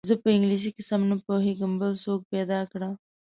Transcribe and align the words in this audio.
زه 0.09 0.15
په 0.21 0.29
انګلیسي 0.35 0.69
سم 0.89 1.01
نه 1.11 1.15
پوهېږم 1.25 1.71
بل 1.81 1.93
څوک 2.03 2.21
پیدا 2.33 2.59
کړه. 2.71 2.89